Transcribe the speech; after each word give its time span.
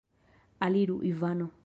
Aliru, 0.59 1.03
Ivano! 1.03 1.51